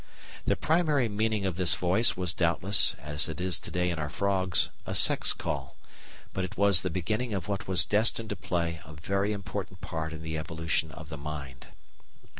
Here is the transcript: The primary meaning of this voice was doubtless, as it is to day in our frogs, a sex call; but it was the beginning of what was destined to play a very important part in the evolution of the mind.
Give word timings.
The 0.45 0.55
primary 0.55 1.07
meaning 1.07 1.45
of 1.45 1.57
this 1.57 1.75
voice 1.75 2.17
was 2.17 2.33
doubtless, 2.33 2.95
as 2.95 3.29
it 3.29 3.39
is 3.39 3.59
to 3.59 3.69
day 3.69 3.91
in 3.91 3.99
our 3.99 4.09
frogs, 4.09 4.69
a 4.87 4.95
sex 4.95 5.31
call; 5.31 5.77
but 6.33 6.43
it 6.43 6.57
was 6.57 6.81
the 6.81 6.89
beginning 6.89 7.35
of 7.35 7.47
what 7.47 7.67
was 7.67 7.85
destined 7.85 8.29
to 8.31 8.35
play 8.35 8.81
a 8.83 8.93
very 8.93 9.31
important 9.31 9.79
part 9.79 10.11
in 10.11 10.23
the 10.23 10.39
evolution 10.39 10.91
of 10.91 11.09
the 11.09 11.17
mind. 11.17 11.67